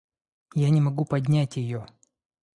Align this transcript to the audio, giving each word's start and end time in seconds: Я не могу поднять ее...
Я 0.55 0.71
не 0.71 0.81
могу 0.81 1.05
поднять 1.05 1.57
ее... 1.57 1.85